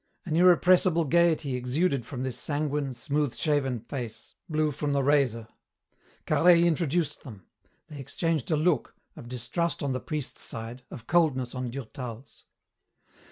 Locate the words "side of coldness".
10.41-11.53